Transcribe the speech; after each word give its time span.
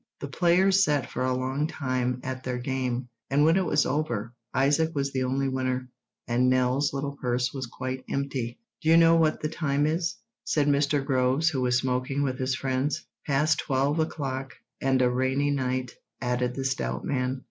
The 0.19 0.27
players 0.27 0.83
sat 0.83 1.11
for 1.11 1.23
a 1.23 1.35
long 1.37 1.67
time 1.67 2.21
at 2.23 2.43
their 2.43 2.57
game, 2.57 3.07
and 3.29 3.45
when 3.45 3.55
it 3.55 3.67
was 3.67 3.85
over 3.85 4.33
Isaac 4.51 4.95
was 4.95 5.11
the 5.13 5.23
only 5.23 5.47
winner, 5.47 5.87
and 6.27 6.49
Nell's 6.49 6.91
little 6.91 7.15
purse 7.17 7.53
was 7.53 7.67
quite 7.67 8.03
empty. 8.09 8.57
"Do 8.81 8.89
you 8.89 8.97
know 8.97 9.13
what 9.15 9.41
the 9.41 9.47
time 9.47 9.85
is?" 9.85 10.15
said 10.43 10.65
Mr. 10.67 11.05
Groves, 11.05 11.49
who 11.49 11.61
was 11.61 11.77
smoking 11.77 12.23
with 12.23 12.39
his 12.39 12.55
friends. 12.55 13.05
"Past 13.27 13.59
twelve 13.59 13.99
o'clock."—"And 13.99 15.03
a 15.03 15.09
rainy 15.11 15.51
night," 15.51 15.91
added 16.19 16.55
the 16.55 16.65
stout 16.65 17.05
man. 17.05 17.39